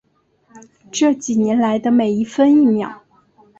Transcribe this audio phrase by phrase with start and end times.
[0.91, 3.03] 这几年来的每一分一秒